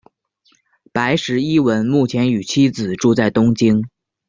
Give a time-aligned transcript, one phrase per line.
[0.91, 3.87] 白石一文目前与妻子住在东京。